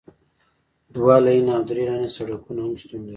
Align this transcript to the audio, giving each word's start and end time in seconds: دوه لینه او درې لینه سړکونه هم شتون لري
دوه 0.95 1.15
لینه 1.25 1.51
او 1.57 1.63
درې 1.69 1.83
لینه 1.89 2.09
سړکونه 2.17 2.59
هم 2.65 2.73
شتون 2.81 3.01
لري 3.03 3.09